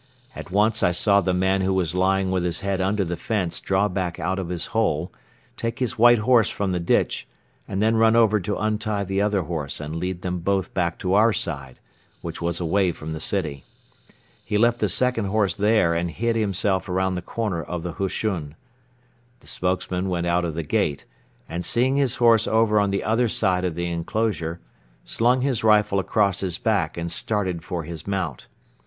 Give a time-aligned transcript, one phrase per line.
[0.35, 3.61] At once I saw the man who was lying with his head under the fence
[3.61, 5.13] draw back out of his hole,
[5.57, 7.27] take his white horse from the ditch
[7.67, 11.13] and then run over to untie the other horse and lead them both back to
[11.13, 11.79] our side,
[12.21, 13.63] which was away from the city.
[14.43, 18.55] He left the second horse there and hid himself around the corner of the hushun.
[19.39, 21.05] The spokesman went out of the gate
[21.47, 24.61] and, seeing his horse over on the other side of the enclosure,
[25.05, 28.47] slung his rifle across his back and started for his mount.